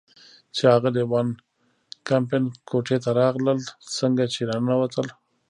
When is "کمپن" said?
2.09-2.43